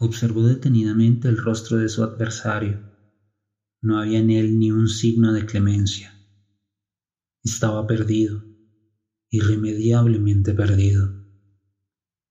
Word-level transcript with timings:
Observó 0.00 0.44
detenidamente 0.46 1.26
el 1.26 1.36
rostro 1.36 1.76
de 1.76 1.88
su 1.88 2.04
adversario. 2.04 2.84
No 3.82 3.98
había 3.98 4.20
en 4.20 4.30
él 4.30 4.56
ni 4.56 4.70
un 4.70 4.86
signo 4.86 5.32
de 5.32 5.44
clemencia. 5.44 6.16
Estaba 7.42 7.84
perdido, 7.84 8.46
irremediablemente 9.28 10.54
perdido. 10.54 11.16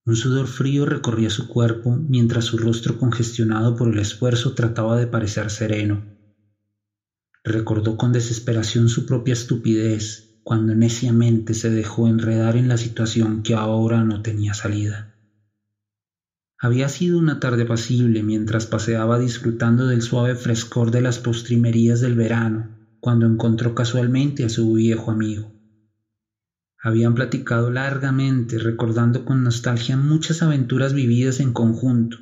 Un 0.06 0.16
sudor 0.16 0.48
frío 0.48 0.86
recorría 0.86 1.30
su 1.30 1.46
cuerpo 1.46 1.98
mientras 2.08 2.46
su 2.46 2.58
rostro 2.58 2.98
congestionado 2.98 3.76
por 3.76 3.90
el 3.90 4.00
esfuerzo 4.00 4.54
trataba 4.54 4.96
de 4.96 5.08
parecer 5.08 5.52
sereno. 5.52 6.08
Recordó 7.44 7.98
con 7.98 8.14
desesperación 8.14 8.88
su 8.88 9.06
propia 9.06 9.34
estupidez 9.34 10.30
cuando 10.42 10.74
neciamente 10.74 11.54
se 11.54 11.70
dejó 11.70 12.08
enredar 12.08 12.56
en 12.56 12.70
la 12.70 12.78
situación 12.78 13.42
que 13.42 13.56
ahora 13.56 14.06
no 14.06 14.22
tenía 14.22 14.54
salida. 14.54 15.10
Había 16.60 16.90
sido 16.90 17.20
una 17.20 17.40
tarde 17.40 17.66
pasible 17.66 18.24
mientras 18.24 18.66
paseaba 18.66 19.20
disfrutando 19.20 19.86
del 19.86 20.02
suave 20.02 20.36
frescor 20.36 20.90
de 20.90 21.02
las 21.02 21.20
postrimerías 21.20 22.00
del 22.00 22.16
verano, 22.16 22.72
cuando 23.00 23.28
encontró 23.28 23.76
casualmente 23.76 24.44
a 24.44 24.50
su 24.50 24.74
viejo 24.74 25.12
amigo. 25.12 25.54
Habían 26.80 27.14
platicado 27.14 27.70
largamente, 27.70 28.58
recordando 28.58 29.24
con 29.24 29.44
nostalgia 29.44 29.98
muchas 29.98 30.42
aventuras 30.42 30.94
vividas 30.94 31.40
en 31.40 31.54
conjunto. 31.54 32.18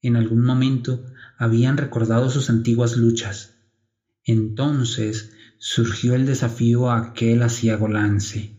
En 0.00 0.16
algún 0.16 0.44
momento 0.44 1.04
habían 1.36 1.76
recordado 1.76 2.30
sus 2.30 2.48
antiguas 2.48 2.96
luchas. 2.96 3.54
Entonces 4.24 5.30
surgió 5.58 6.14
el 6.14 6.24
desafío 6.24 6.90
a 6.90 6.98
aquel 6.98 7.42
aciago 7.42 7.88
lance. 7.88 8.56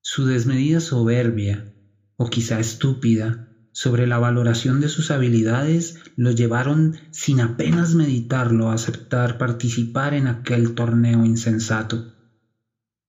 Su 0.00 0.26
desmedida 0.26 0.80
soberbia, 0.80 1.75
o 2.16 2.26
quizá 2.26 2.58
estúpida, 2.60 3.46
sobre 3.72 4.06
la 4.06 4.18
valoración 4.18 4.80
de 4.80 4.88
sus 4.88 5.10
habilidades 5.10 5.96
lo 6.16 6.30
llevaron 6.30 6.96
sin 7.10 7.40
apenas 7.40 7.94
meditarlo 7.94 8.70
a 8.70 8.74
aceptar 8.74 9.36
participar 9.36 10.14
en 10.14 10.28
aquel 10.28 10.74
torneo 10.74 11.26
insensato. 11.26 12.02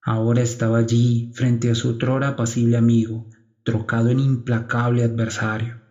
Ahora 0.02 0.42
estaba 0.42 0.80
allí 0.80 1.32
frente 1.34 1.72
a 1.72 1.76
su 1.76 1.88
otrora 1.88 2.28
apacible 2.30 2.76
amigo, 2.76 3.30
trocado 3.64 4.10
en 4.10 4.20
implacable 4.20 5.04
adversario. 5.04 5.82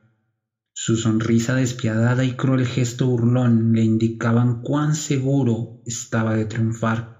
Su 0.74 0.96
sonrisa 0.96 1.54
despiadada 1.54 2.24
y 2.24 2.32
cruel 2.32 2.66
gesto 2.66 3.06
burlón 3.06 3.72
le 3.72 3.82
indicaban 3.82 4.60
cuán 4.60 4.94
seguro 4.94 5.80
estaba 5.86 6.34
de 6.34 6.44
triunfar. 6.44 7.16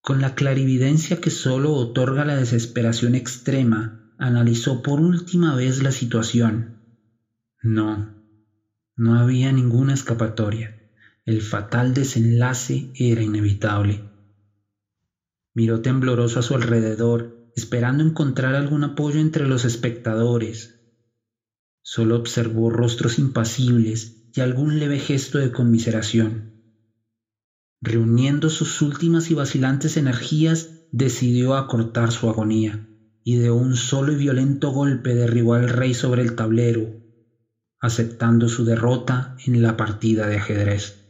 Con 0.00 0.20
la 0.20 0.34
clarividencia 0.34 1.20
que 1.20 1.30
sólo 1.30 1.72
otorga 1.72 2.24
la 2.24 2.34
desesperación 2.34 3.14
extrema, 3.14 4.01
analizó 4.18 4.82
por 4.82 5.00
última 5.00 5.54
vez 5.54 5.82
la 5.82 5.92
situación. 5.92 6.70
No, 7.62 8.12
no 8.96 9.14
había 9.14 9.52
ninguna 9.52 9.94
escapatoria. 9.94 10.74
El 11.24 11.40
fatal 11.40 11.94
desenlace 11.94 12.90
era 12.94 13.22
inevitable. 13.22 14.04
Miró 15.54 15.80
tembloroso 15.80 16.40
a 16.40 16.42
su 16.42 16.54
alrededor, 16.54 17.28
esperando 17.54 18.02
encontrar 18.02 18.54
algún 18.54 18.84
apoyo 18.84 19.20
entre 19.20 19.46
los 19.46 19.64
espectadores. 19.64 20.74
Solo 21.82 22.16
observó 22.16 22.70
rostros 22.70 23.18
impasibles 23.18 24.12
y 24.34 24.40
algún 24.40 24.78
leve 24.78 24.98
gesto 24.98 25.38
de 25.38 25.50
conmiseración. 25.50 26.46
Reuniendo 27.80 28.48
sus 28.48 28.80
últimas 28.80 29.30
y 29.30 29.34
vacilantes 29.34 29.96
energías, 29.96 30.70
decidió 30.90 31.54
acortar 31.54 32.12
su 32.12 32.28
agonía, 32.28 32.80
y 33.24 33.36
de 33.36 33.50
un 33.50 33.76
solo 33.76 34.12
y 34.12 34.16
violento 34.16 34.70
golpe 34.70 35.14
derribó 35.14 35.54
al 35.54 35.68
rey 35.68 35.94
sobre 35.94 36.22
el 36.22 36.34
tablero, 36.34 36.94
aceptando 37.80 38.48
su 38.48 38.64
derrota 38.64 39.34
en 39.44 39.62
la 39.62 39.76
partida 39.76 40.26
de 40.26 40.36
ajedrez. 40.36 41.01